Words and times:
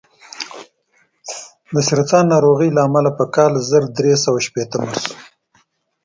د 1.73 1.75
سرطان 1.87 2.25
ناروغۍ 2.33 2.69
له 2.73 2.81
امله 2.87 3.11
په 3.17 3.25
کال 3.35 3.51
زر 3.69 3.83
درې 3.97 4.13
سوه 4.23 4.39
شپېته 4.45 4.75
مړ 4.81 4.89
شو. 5.03 5.15